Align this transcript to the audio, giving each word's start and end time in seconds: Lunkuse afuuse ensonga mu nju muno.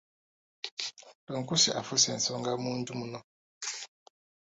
Lunkuse 1.31 1.69
afuuse 1.79 2.07
ensonga 2.15 2.51
mu 2.63 2.71
nju 2.79 2.93
muno. 2.99 3.19